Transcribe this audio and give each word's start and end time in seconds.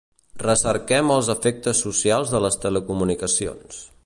Recerquem 0.43 1.11
els 1.17 1.29
efectes 1.35 1.83
socials 1.87 2.35
de 2.37 2.45
les 2.47 2.61
telecomunicacions. 2.67 3.89